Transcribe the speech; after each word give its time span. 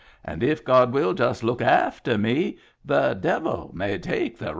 And 0.25 0.41
if 0.41 0.65
Gawd 0.65 0.93
will 0.93 1.13
just 1.13 1.43
look 1.43 1.59
afteh 1.59 2.19
me 2.19 2.57
The 2.83 3.13
devil 3.13 3.69
may 3.71 3.99
take 3.99 4.39
the 4.39 4.45
raist." 4.45 4.49